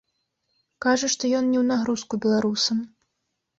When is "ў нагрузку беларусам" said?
1.61-2.83